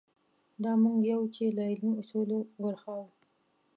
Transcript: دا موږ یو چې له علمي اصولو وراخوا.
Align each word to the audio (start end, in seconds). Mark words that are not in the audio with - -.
دا 0.63 0.71
موږ 0.83 0.97
یو 1.11 1.21
چې 1.35 1.43
له 1.55 1.63
علمي 1.71 1.93
اصولو 2.01 2.37
وراخوا. 2.63 2.99